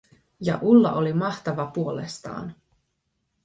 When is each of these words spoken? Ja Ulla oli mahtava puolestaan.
Ja 0.41 0.59
Ulla 0.61 0.93
oli 0.93 1.13
mahtava 1.13 1.65
puolestaan. 1.65 2.55